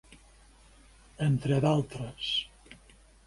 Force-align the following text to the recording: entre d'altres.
entre 1.27 1.59
d'altres. 1.65 2.33